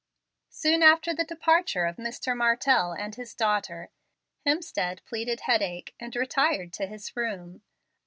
[0.49, 2.35] Soon after the departure of Mr.
[2.35, 3.91] Martell and his daughter,
[4.47, 7.61] Hemstead pleaded headache, and retired to his room.